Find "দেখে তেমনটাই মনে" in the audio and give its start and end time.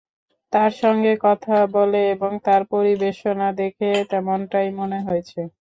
3.57-4.99